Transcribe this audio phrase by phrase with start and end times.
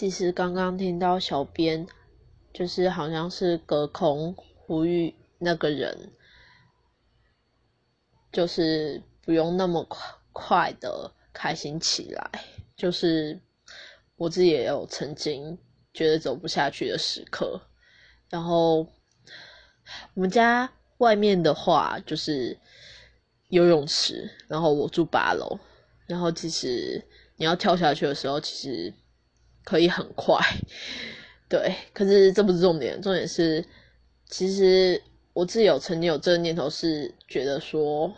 [0.00, 1.86] 其实刚刚听到小编，
[2.54, 6.10] 就是好像是隔空呼吁那个人，
[8.32, 12.30] 就是不用那么快快的开心起来。
[12.78, 13.38] 就是
[14.16, 15.58] 我自己也有曾经
[15.92, 17.60] 觉得走不下去的时刻。
[18.30, 18.78] 然后
[20.14, 22.58] 我们家外面的话就是
[23.48, 25.60] 游泳池，然后我住八楼，
[26.06, 27.06] 然后其实
[27.36, 28.94] 你要跳下去的时候，其实。
[29.64, 30.38] 可以很快，
[31.48, 33.64] 对，可是这不是重点，重点是，
[34.26, 35.02] 其实
[35.32, 38.14] 我自己有曾经有这个念头，是觉得说，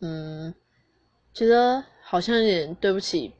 [0.00, 0.54] 嗯，
[1.34, 3.34] 觉得好像有点对不起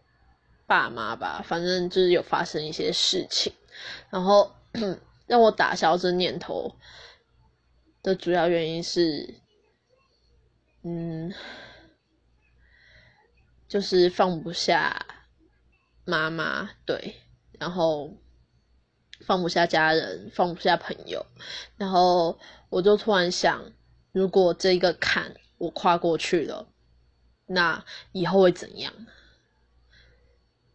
[0.66, 3.52] 爸妈吧，反正就是有发生一些事情，
[4.10, 4.54] 然后
[5.26, 6.76] 让我打消这念头
[8.02, 9.34] 的主要原因是，
[10.82, 11.32] 嗯，
[13.68, 15.06] 就是放不下
[16.04, 17.14] 妈妈，对。
[17.58, 18.12] 然后
[19.27, 21.27] 放不下家人，放不下朋友，
[21.77, 22.38] 然后
[22.70, 23.72] 我就突然想，
[24.12, 26.68] 如果这个坎我跨过去了，
[27.46, 28.92] 那以后会怎样？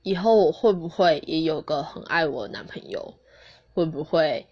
[0.02, 3.18] 以后我会不会也有个很爱我的男朋友？
[3.74, 4.46] 会不会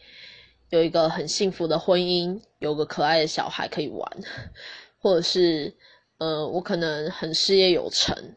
[0.70, 4.10] 有一个很幸福的婚姻，有个可爱的小孩可以玩？
[5.00, 5.76] 或者是，
[6.18, 8.36] 呃，我可能很事业有成，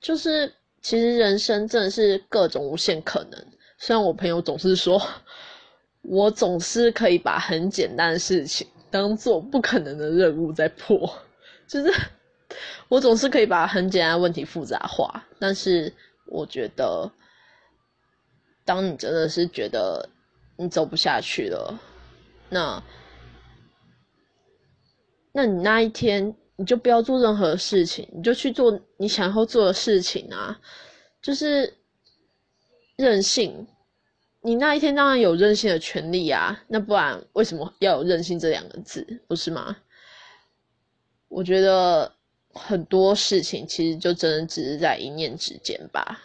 [0.00, 0.52] 就是。
[0.86, 3.46] 其实人生真的是各种无限可能。
[3.76, 5.02] 虽然我朋友总是说，
[6.02, 11.12] 我总是可以把很简单的事情当做不可能的任务在破，
[11.66, 11.92] 就是
[12.86, 15.26] 我总是可以把很简单的问题复杂化。
[15.40, 15.92] 但是
[16.26, 17.10] 我觉得，
[18.64, 20.08] 当你真的是觉得
[20.56, 21.76] 你走不下去了，
[22.48, 22.80] 那，
[25.32, 26.32] 那你那一天。
[26.56, 30.58] 你就不要做任何事情，你就去做你想要做的事情啊！
[31.20, 31.74] 就是
[32.96, 33.66] 任性，
[34.40, 39.76] 你那一天当然有任性的权利啊，那不然为什么要有任性这两个字，不是吗？
[41.28, 42.10] 我觉得
[42.54, 46.22] 很多事情其实就真的只是在一念之间吧。